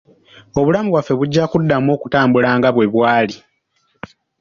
[0.59, 3.37] Obulamu bwaffe bujjakuddamu okutambula nga bwe bwali.